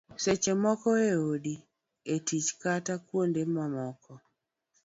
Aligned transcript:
seche 0.23 0.53
moko 0.63 0.89
e 1.09 1.09
odi, 1.31 1.55
e 2.13 2.15
tich 2.27 2.49
kata 2.61 2.93
kuonde 3.07 3.41
mamoko 3.55 4.11